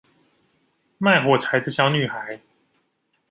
[0.99, 2.41] 賣火柴的小女孩